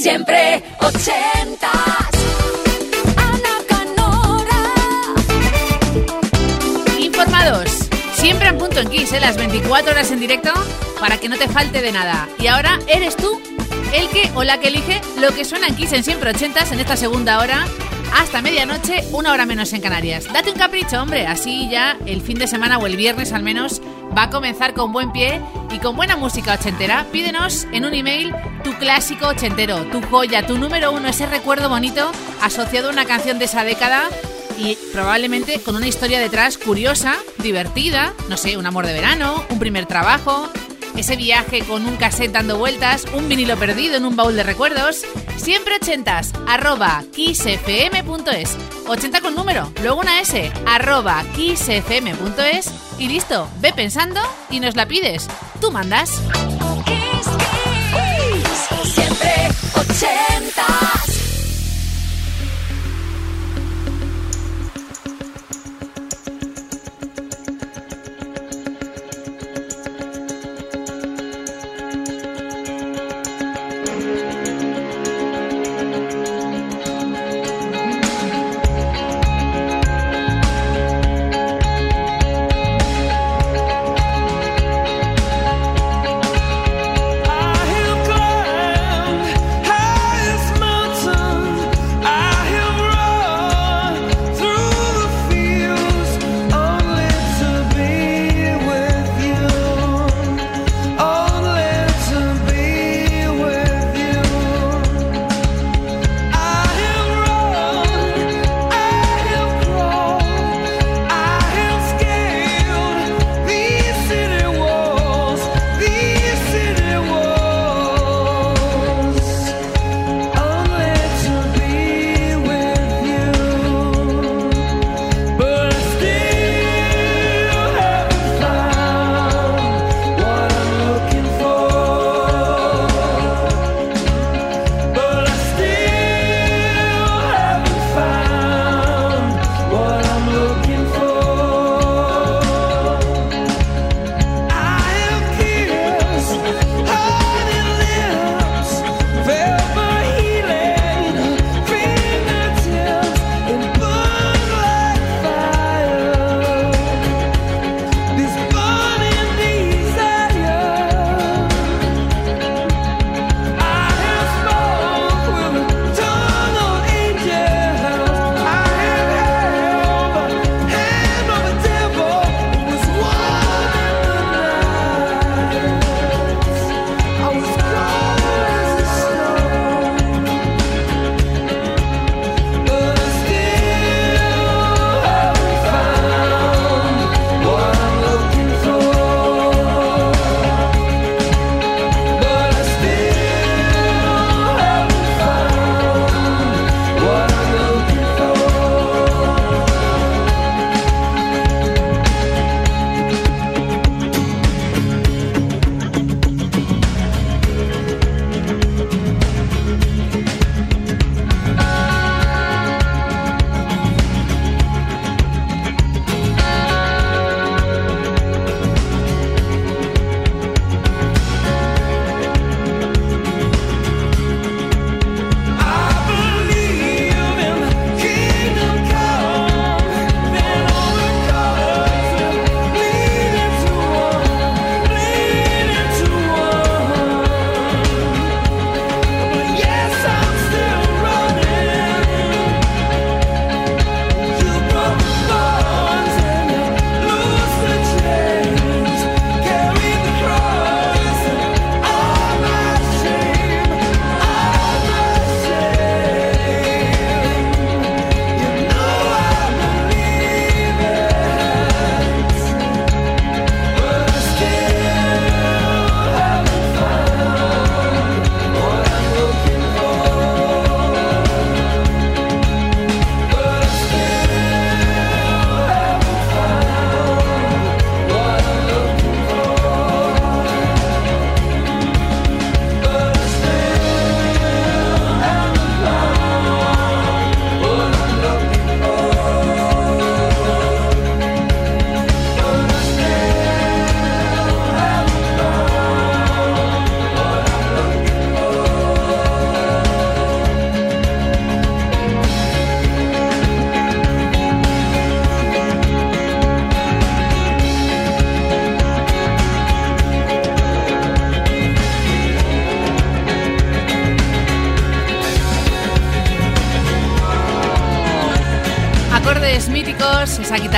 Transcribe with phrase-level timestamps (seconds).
[0.00, 1.72] Siempre ochentas.
[3.16, 4.62] Ana Canora.
[7.00, 7.88] Informados.
[8.14, 9.18] Siempre en punto en Kiss, ¿eh?
[9.18, 10.52] las 24 horas en directo
[11.00, 12.28] para que no te falte de nada.
[12.38, 13.40] Y ahora eres tú
[13.92, 16.78] el que o la que elige lo que suena en Kiss en siempre ochentas en
[16.78, 17.66] esta segunda hora
[18.14, 20.32] hasta medianoche, una hora menos en Canarias.
[20.32, 23.82] Date un capricho, hombre, así ya el fin de semana o el viernes al menos
[24.16, 25.40] va a comenzar con buen pie
[25.70, 27.06] y con buena música ochentera.
[27.12, 28.34] Pídenos en un email
[28.64, 32.10] tu clásico ochentero, tu joya, tu número uno, ese recuerdo bonito
[32.42, 34.08] asociado a una canción de esa década
[34.58, 39.58] y probablemente con una historia detrás curiosa, divertida, no sé, un amor de verano, un
[39.58, 40.48] primer trabajo,
[40.98, 45.04] ese viaje con un cassette dando vueltas, un vinilo perdido en un baúl de recuerdos.
[45.36, 48.56] Siempre ochentas, arroba kissfm.es.
[48.88, 54.86] 80 con número, luego una S, arroba kissfm.es y listo, ve pensando y nos la
[54.86, 55.28] pides.
[55.60, 56.20] Tú mandas.
[58.82, 60.37] Siempre 80.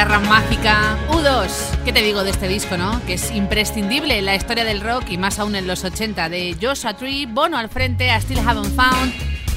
[0.00, 0.97] Guitarra mágica.
[1.11, 1.50] U2,
[1.85, 3.05] ¿qué te digo de este disco, no?
[3.05, 6.56] Que es imprescindible en la historia del rock y más aún en los 80 de
[6.58, 9.12] Joshua Tree, Bono al frente, I Still Haven't Found,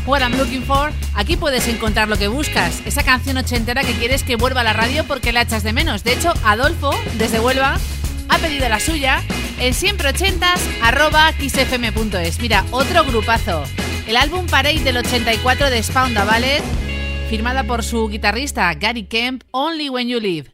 [0.05, 0.91] What I'm Looking For.
[1.15, 4.73] Aquí puedes encontrar lo que buscas, esa canción ochentera que quieres que vuelva a la
[4.73, 6.03] radio porque la echas de menos.
[6.03, 7.79] De hecho, Adolfo, desde Huelva,
[8.27, 9.23] ha pedido la suya
[9.59, 10.59] en xfm.es.
[12.41, 13.63] Mira, otro grupazo.
[14.07, 16.61] El álbum Parade del 84 de Spaunda Ballet
[17.33, 20.52] firmada por su guitarrista Gary Kemp, Only When You Leave.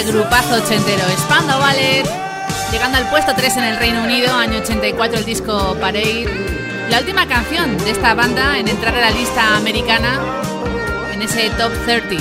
[0.00, 1.02] Este grupazo ochentero.
[1.18, 2.08] Spando Ballet,
[2.72, 6.26] llegando al puesto 3 en el Reino Unido, año 84 el disco Parade.
[6.88, 10.18] La última canción de esta banda en entrar a la lista americana
[11.12, 12.16] en ese top 30,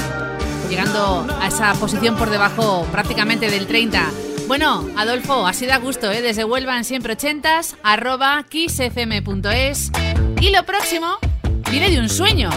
[0.70, 4.12] llegando a esa posición por debajo prácticamente del 30.
[4.48, 6.22] Bueno, Adolfo, así da gusto, ¿eh?
[6.22, 9.92] Desde Huelva en siempre ochentas, arroba kissfm.es.
[10.42, 11.18] Y lo próximo
[11.72, 12.50] viene de un sueño.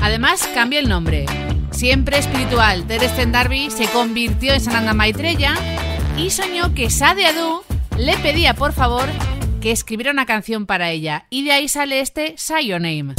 [0.00, 1.26] Además, cambia el nombre.
[1.78, 5.54] Siempre espiritual, Teresten Darby se convirtió en Sananda Maitreya
[6.16, 7.62] y soñó que Sade Adu
[7.96, 9.04] le pedía por favor
[9.60, 11.26] que escribiera una canción para ella.
[11.30, 13.14] Y de ahí sale este Say Your Name.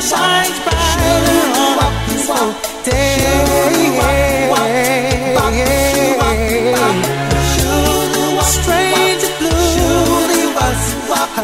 [0.00, 1.90] shines brighter on.
[8.50, 10.82] Stranger blue was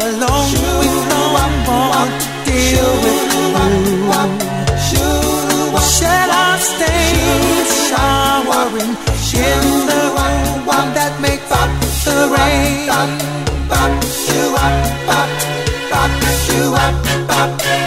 [0.01, 1.21] alone with no
[2.19, 3.27] to deal with.
[5.97, 8.93] Shed off stains showering
[9.33, 11.71] in the rain that make up
[12.05, 12.87] the rain.
[12.87, 13.11] Bop
[13.69, 13.91] bop,
[15.07, 16.11] bop
[17.27, 17.86] bop.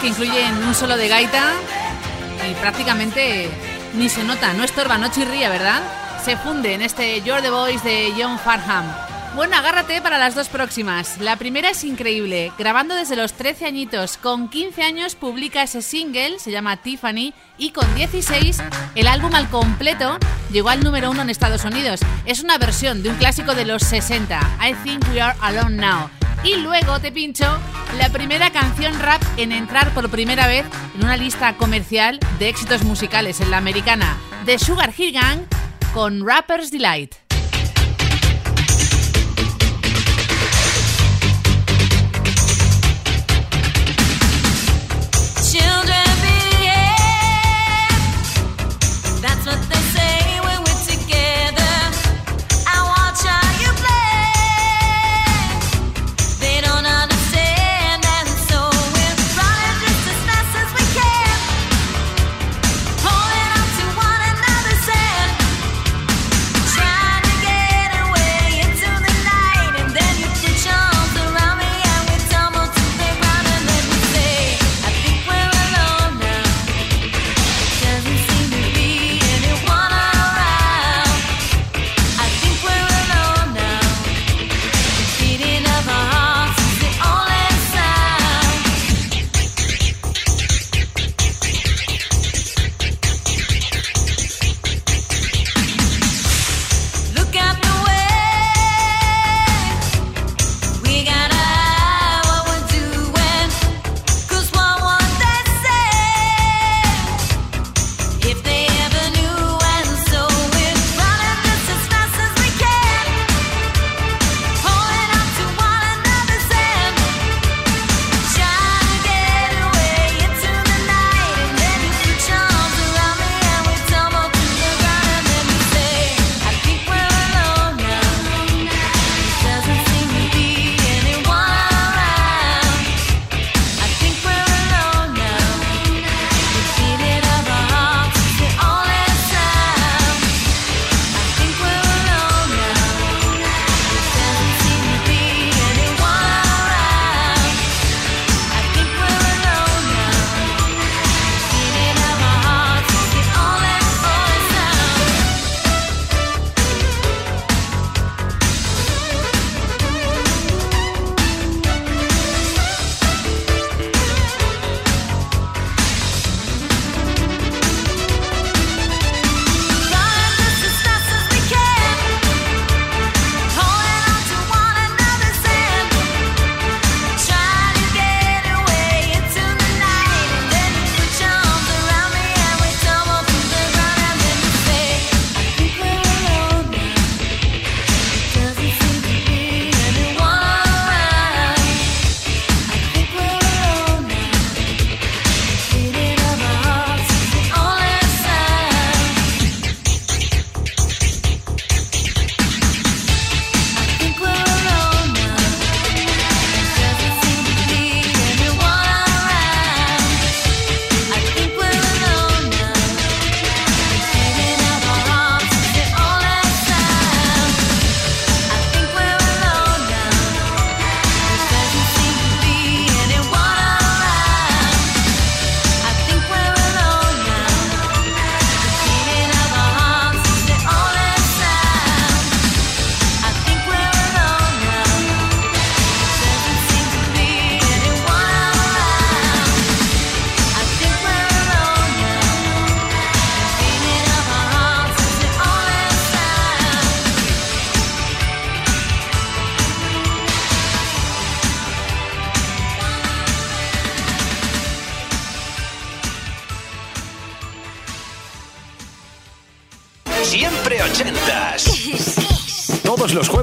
[0.00, 1.52] Que incluyen un solo de gaita
[2.50, 3.48] y prácticamente
[3.94, 5.82] ni se nota, no estorba, no chirría, ¿verdad?
[6.24, 8.84] Se funde en este You're the Voice de John Farham.
[9.36, 11.20] Bueno, agárrate para las dos próximas.
[11.20, 14.16] La primera es increíble, grabando desde los 13 añitos.
[14.16, 18.62] Con 15 años publica ese single, se llama Tiffany, y con 16
[18.96, 20.18] el álbum al completo
[20.50, 22.00] llegó al número uno en Estados Unidos.
[22.26, 26.23] Es una versión de un clásico de los 60, I Think We Are Alone Now.
[26.44, 27.46] Y luego te pincho
[27.98, 32.84] la primera canción rap en entrar por primera vez en una lista comercial de éxitos
[32.84, 35.40] musicales en la americana The Sugar Hill Gang
[35.94, 37.23] con Rapper's Delight.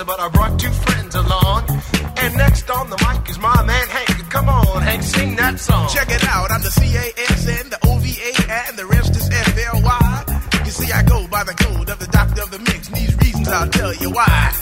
[0.00, 1.68] but I brought two friends along.
[2.16, 4.30] And next on the mic is my man Hank.
[4.30, 5.88] Come on, Hank, sing that song.
[5.92, 10.40] Check it out, I'm the C-A-S-N, the O-V-A, and the rest is F-L-Y.
[10.64, 13.14] You see, I go by the code of the doctor of the mix, and these
[13.18, 14.61] reasons I'll tell you why.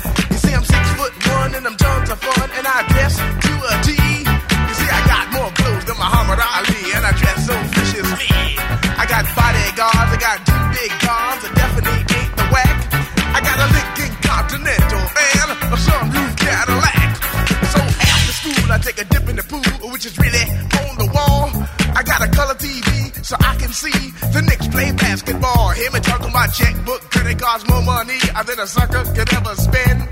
[26.40, 30.08] About checkbook, credit cards, more money than a sucker could ever spend.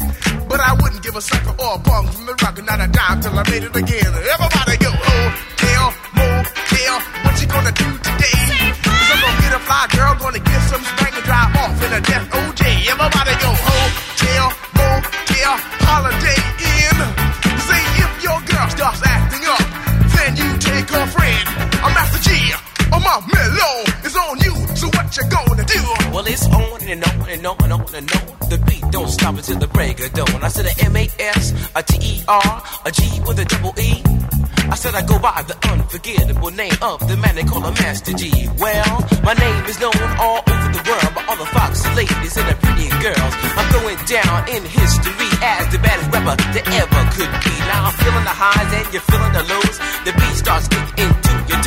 [0.47, 3.23] But I wouldn't give a sucker or a punk from the rock, not a dime
[3.23, 4.13] till I made it again.
[4.13, 4.48] Everybody
[27.49, 28.09] on and on and.
[28.49, 30.41] The beat don't stop until the break of dawn.
[30.43, 33.75] I said a M A S, a T E R, a G with a double
[33.77, 34.01] E.
[34.73, 38.13] I said I go by the unforgettable name of the man they call a Master
[38.13, 38.49] G.
[38.57, 42.49] Well, my name is known all over the world by all the foxy ladies and
[42.49, 43.33] the pretty girls.
[43.57, 47.53] I'm going down in history as the baddest rapper that ever could be.
[47.69, 49.77] Now I'm feeling the highs and you're feeling the lows.
[50.09, 51.13] The beat starts getting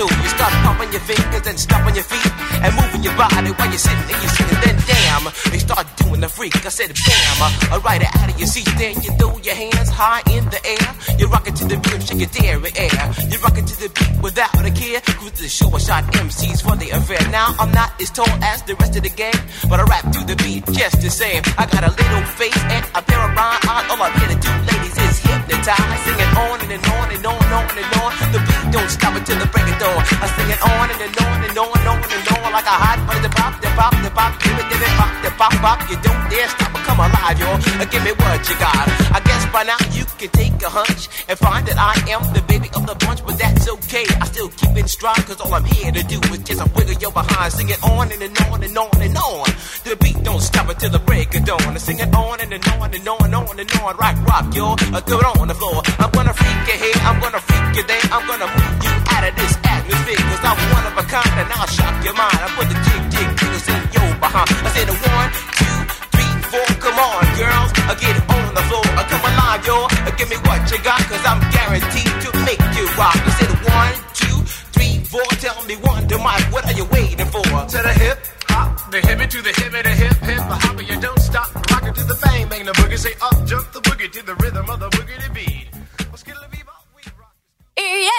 [0.09, 2.31] You start pumping your fingers and stomping your feet
[2.65, 4.57] and moving your body while you're sitting and you're sitting.
[4.65, 6.57] Then damn, they start doing the freak.
[6.65, 8.65] I said bam, right out of your seat.
[8.81, 10.89] Then you throw your hands high in the air.
[11.19, 13.03] You rock it to the rhythm, shake your dairy air.
[13.29, 15.01] You rock it to the beat without a care.
[15.21, 17.21] Cruise the show, I shot MCs for the affair.
[17.29, 19.37] Now I'm not as tall as the rest of the gang,
[19.69, 21.43] but I rap to the beat just the same.
[21.61, 23.85] I got a little face and a pair of rhyme eyes.
[23.93, 25.99] All I'm here to do, ladies, is hypnotize.
[26.09, 28.11] Sing it on and, and on and on and on and on.
[28.33, 29.99] The beat don't stop until the break of dawn.
[30.23, 32.77] I sing it on and, and on and on and on and on like a
[32.83, 33.29] hot butter.
[33.29, 35.89] Pop, the pop, the pop, give it, give it, pop, pop, pop.
[35.89, 37.57] You don't dare stop or come alive, y'all.
[37.81, 38.85] Uh, Give me what you got.
[39.17, 42.43] I guess by now you can take a hunch and find that I am the
[42.45, 44.05] baby of the bunch, but that's okay.
[44.21, 46.93] I still keep in stride, cause all I'm here to do is just a wiggle
[47.01, 47.53] your behind.
[47.53, 49.45] Sing it on and, and on and on and on.
[49.81, 51.73] The beat don't stop until the break of dawn.
[51.73, 53.97] I sing it on and, and on and on and on and on.
[53.97, 54.45] Rock, rock.
[54.53, 55.81] Uh, throw it on the floor.
[55.97, 58.05] I'm gonna freak you here, I'm gonna freak you there.
[58.13, 61.49] I'm gonna move you out of this atmosphere, cause I'm one of a kind and
[61.57, 62.37] I'll shock your mind.
[62.45, 64.49] I put the jig, jig, jiggles in your behind.
[64.65, 65.77] I said a one, two,
[66.15, 66.67] three, four.
[66.79, 68.85] Come on, girls, I get it on the floor.
[68.95, 69.75] I come alive, yo.
[69.85, 73.17] Uh, Give me what you got, cause I'm guaranteed to make you rock.
[73.17, 74.37] I said one, two,
[74.75, 75.25] three, four.
[75.41, 77.41] Tell me one, to Mike, what are you waiting for?
[77.43, 80.77] To the hip hop, the hip it to the hip it, the hip hip hop,
[80.89, 81.49] you don't stop.
[81.71, 82.97] Rock it to the bang bang, the boogie.
[82.97, 85.67] Say up jump the boogie to the rhythm of the boogie to beat.
[86.11, 87.33] Let's get a bebop, we rock.
[87.77, 88.15] Yeah.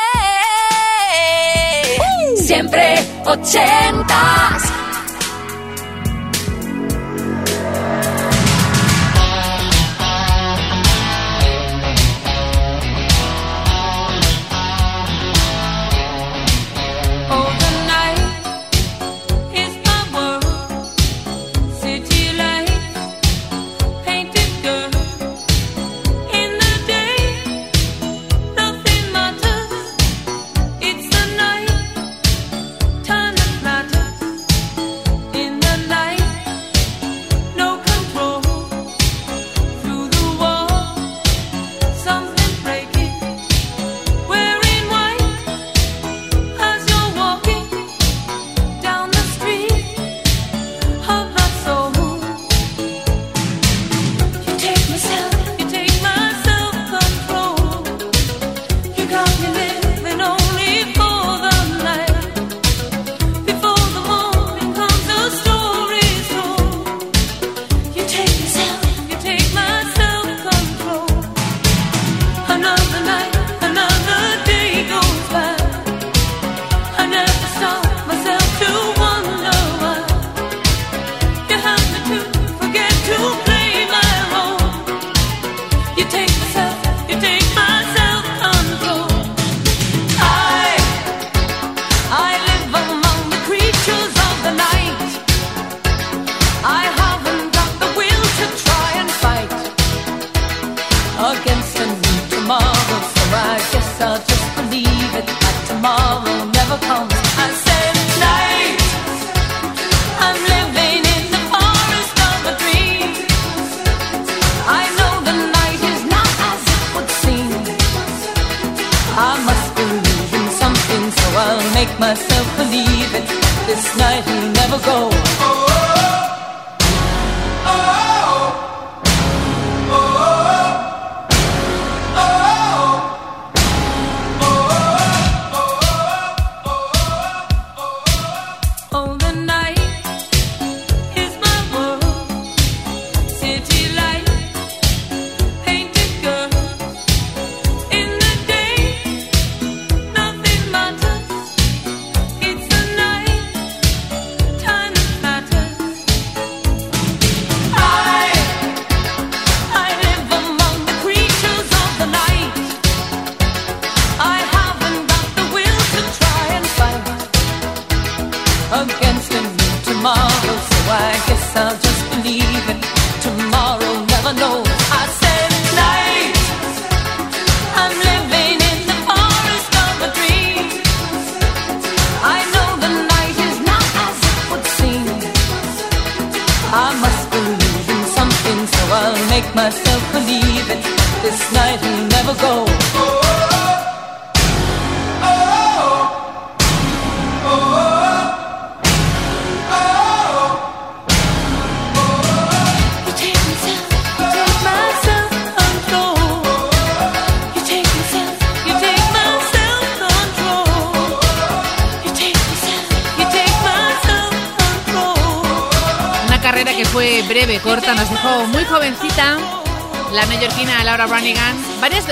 [2.36, 4.91] Siempre ochentas.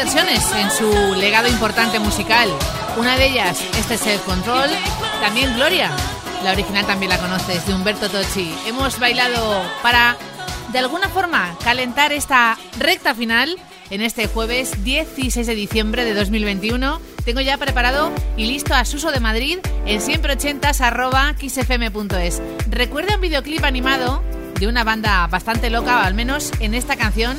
[0.04, 2.48] Versiones en su legado importante musical.
[2.96, 4.70] Una de ellas, este Self Control,
[5.20, 5.90] también Gloria.
[6.42, 8.50] La original también la conoces, de Humberto Tocci.
[8.66, 10.16] Hemos bailado para,
[10.72, 13.58] de alguna forma, calentar esta recta final
[13.90, 16.98] en este jueves 16 de diciembre de 2021.
[17.26, 22.40] Tengo ya preparado y listo a Suso de Madrid en siempreochentas arroba xfm.es.
[22.70, 24.22] Recuerda un videoclip animado
[24.58, 27.38] de una banda bastante loca, al menos en esta canción,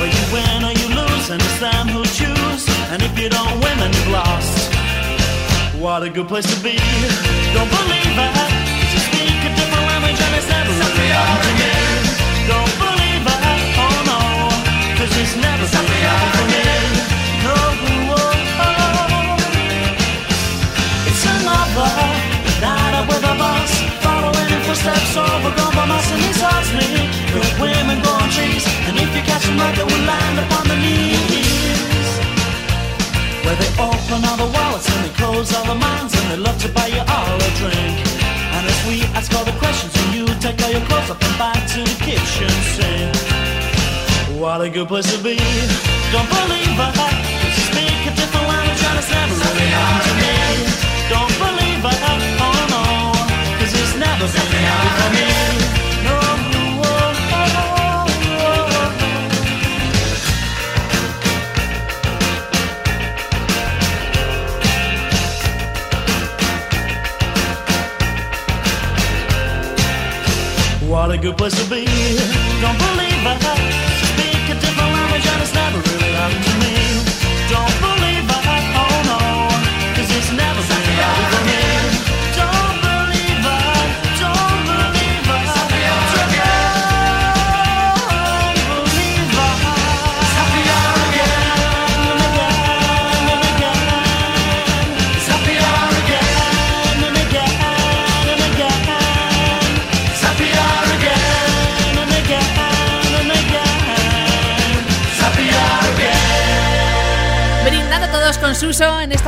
[0.00, 2.64] Where you win or you lose, and it's them who choose.
[2.92, 4.76] And if you don't win, then you've lost.
[5.80, 6.76] What a good place to be.
[7.54, 8.32] Don't believe it.
[8.92, 11.72] you speak a different language and it's never really happened to me.
[12.48, 13.40] Don't believe it.
[13.76, 14.20] Oh no.
[14.96, 16.64] Cause it's never really happened to me.
[17.44, 17.56] No.
[18.64, 19.36] oh.
[21.08, 21.92] It's another
[22.64, 23.72] night out with a boss.
[24.00, 26.88] Following in footsteps over compromise and he's asked me.
[27.36, 28.75] Good women on trees.
[29.16, 32.08] You catch them right, they will land upon the knees.
[33.44, 36.58] Where they open all the wallets and they close all the minds and they love
[36.60, 37.96] to buy you all a drink.
[38.52, 41.36] And as we ask all the questions and you take all your clothes up and
[41.40, 43.16] back to the kitchen sink.
[44.36, 45.40] What a good place to be.
[46.12, 46.76] Don't believe.
[46.76, 50.34] 'cause you speak a different language and it's never really happened to me.
[51.08, 52.00] Don't believe it.
[52.44, 52.84] Oh no.
[53.58, 55.65] Cause it's never been happened for me.
[71.06, 71.84] What a good place to be.
[72.60, 73.85] Don't believe it.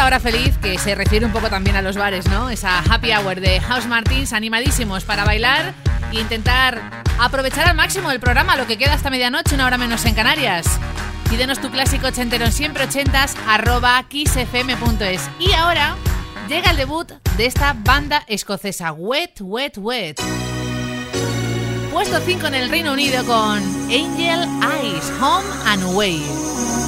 [0.09, 2.49] hora feliz que se refiere un poco también a los bares, ¿no?
[2.49, 5.75] Esa happy hour de House Martins animadísimos para bailar
[6.11, 6.81] e intentar
[7.19, 10.67] aprovechar al máximo el programa, lo que queda hasta medianoche, una hora menos en Canarias.
[11.29, 15.29] Pídenos tu clásico ochentero siempre ochentas arroba kissfm.es.
[15.39, 15.95] Y ahora
[16.49, 20.23] llega el debut de esta banda escocesa, Wet, Wet, Wet.
[21.93, 24.49] Puesto 5 en el Reino Unido con Angel
[24.81, 26.88] Eyes, Home and Way.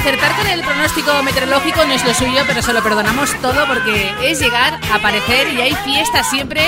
[0.00, 4.10] Acertar con el pronóstico meteorológico no es lo suyo, pero se lo perdonamos todo porque
[4.22, 6.62] es llegar, aparecer y hay fiesta siempre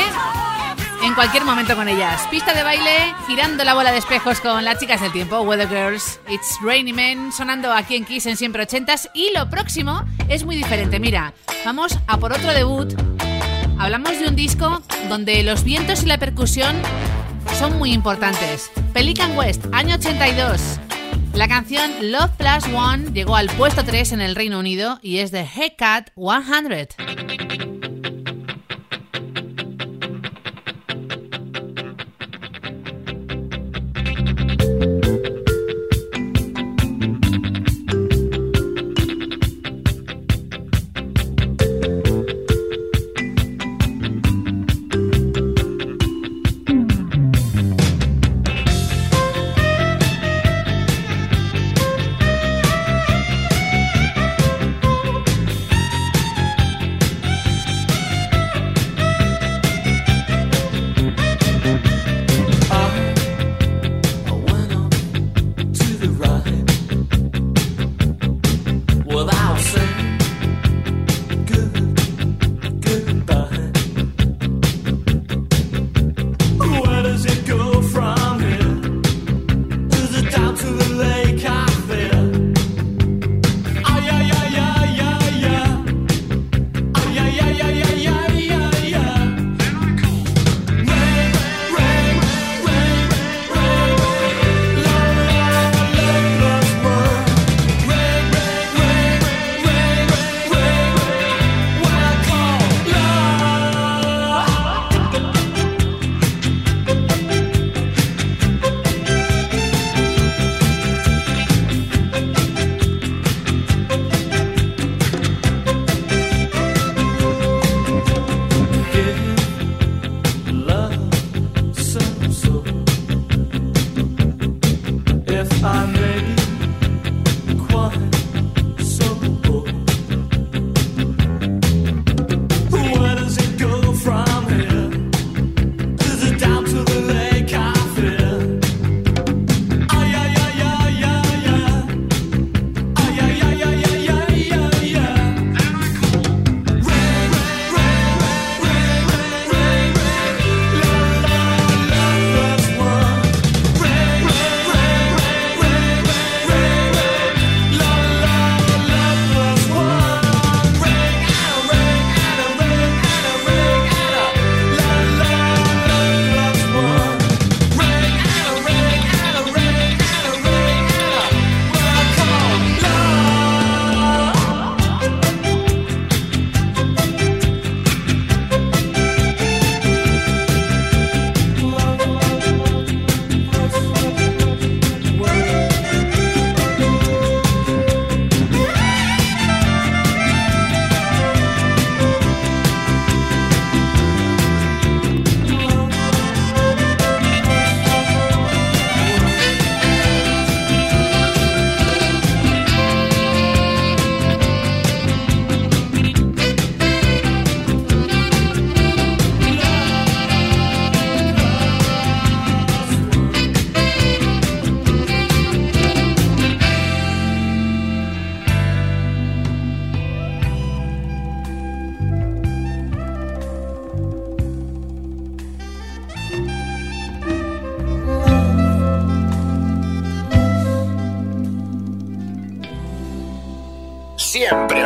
[1.02, 2.26] en cualquier momento con ellas.
[2.30, 6.20] Pista de baile, girando la bola de espejos con las chicas del tiempo, Weather Girls,
[6.28, 9.08] It's Rainy Men, sonando aquí en Kiss en siempre ochentas.
[9.14, 11.00] Y lo próximo es muy diferente.
[11.00, 11.32] Mira,
[11.64, 12.92] vamos a por otro debut.
[13.78, 16.76] Hablamos de un disco donde los vientos y la percusión
[17.58, 18.70] son muy importantes.
[18.92, 20.80] Pelican West, año 82.
[21.34, 25.30] La canción Love Plus One llegó al puesto 3 en el Reino Unido y es
[25.30, 27.81] de Hecat 100.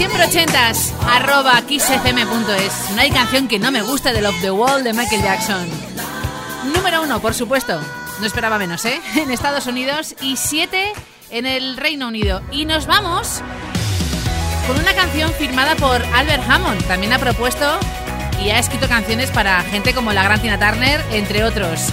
[0.00, 2.90] Siempre ochentas, arroba kissfm.es.
[2.94, 5.68] No hay canción que no me guste de Love the Wall de Michael Jackson.
[6.74, 7.78] Número uno, por supuesto.
[8.18, 8.98] No esperaba menos, ¿eh?
[9.16, 10.94] En Estados Unidos y siete
[11.30, 12.40] en el Reino Unido.
[12.50, 13.42] Y nos vamos
[14.66, 16.82] con una canción firmada por Albert Hammond.
[16.86, 17.78] También ha propuesto
[18.42, 21.88] y ha escrito canciones para gente como la gran Tina Turner, entre otros.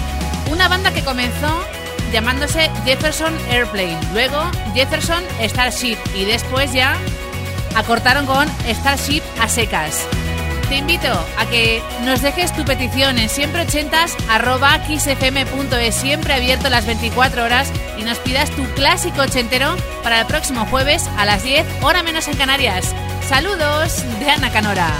[0.49, 1.61] Una banda que comenzó
[2.13, 6.97] llamándose Jefferson Airplane, luego Jefferson Starship y después ya
[7.77, 10.05] acortaron con Starship a secas.
[10.67, 11.07] Te invito
[11.37, 17.45] a que nos dejes tu petición en siempre ochentas arroba xfm.es, siempre abierto las 24
[17.45, 22.03] horas y nos pidas tu clásico ochentero para el próximo jueves a las 10, hora
[22.03, 22.93] menos en Canarias.
[23.29, 24.91] Saludos de Ana Canora.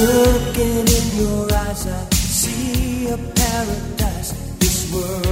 [0.00, 4.32] Looking in your eyes, I see a paradise.
[4.58, 5.29] This world